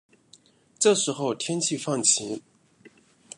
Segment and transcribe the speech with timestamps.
[0.79, 2.41] 这时候天气放晴